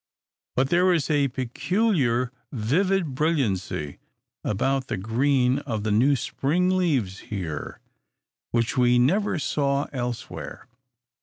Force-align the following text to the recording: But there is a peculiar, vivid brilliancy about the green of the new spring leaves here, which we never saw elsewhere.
But 0.55 0.71
there 0.71 0.91
is 0.91 1.11
a 1.11 1.27
peculiar, 1.27 2.31
vivid 2.51 3.13
brilliancy 3.13 3.99
about 4.43 4.87
the 4.87 4.97
green 4.97 5.59
of 5.59 5.83
the 5.83 5.91
new 5.91 6.15
spring 6.15 6.75
leaves 6.75 7.19
here, 7.19 7.79
which 8.49 8.75
we 8.75 8.97
never 8.97 9.37
saw 9.37 9.83
elsewhere. 9.93 10.65